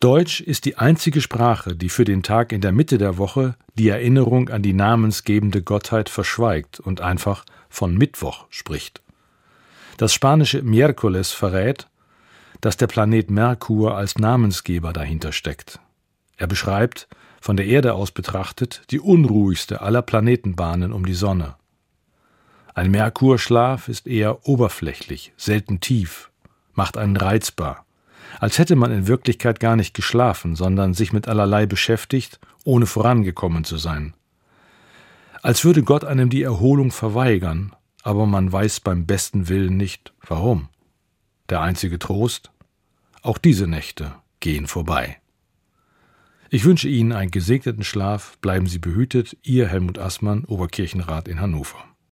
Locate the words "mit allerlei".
31.12-31.66